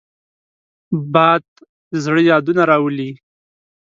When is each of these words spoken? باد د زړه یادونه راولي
باد 1.13 1.43
د 1.89 1.91
زړه 2.05 2.21
یادونه 2.31 2.61
راولي 2.71 3.11